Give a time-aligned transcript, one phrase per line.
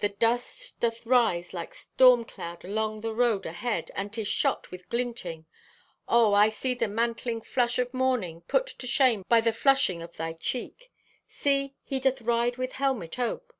[0.00, 4.88] The dust doth rise like storm cloud along the road ahead, and 'tis shot with
[4.88, 5.46] glinting.
[6.08, 10.16] Oh, I see the mantling flush of morning put to shame by the flushing of
[10.16, 10.90] thy cheek!
[11.28, 13.52] See, he doth ride with helmet ope.